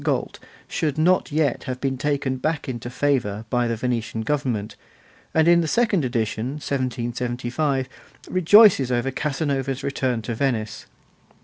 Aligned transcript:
Galt' 0.03 0.39
should 0.67 0.97
not 0.97 1.31
yet 1.31 1.65
have 1.65 1.79
been 1.79 1.95
taken 1.95 2.37
back 2.37 2.67
into 2.67 2.89
favour 2.89 3.45
by 3.51 3.67
the 3.67 3.75
Venetian 3.75 4.21
government, 4.21 4.75
and 5.31 5.47
in 5.47 5.61
the 5.61 5.67
second 5.67 6.03
edition, 6.03 6.53
1775, 6.53 7.87
rejoices 8.27 8.91
over 8.91 9.11
Casanova's 9.11 9.83
return 9.83 10.23
to 10.23 10.33
Venice. 10.33 10.87